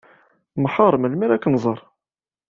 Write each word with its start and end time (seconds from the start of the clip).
Nḥar 0.63 0.93
melmi 0.97 1.23
ara 1.25 1.41
ken-nẓer. 1.43 1.79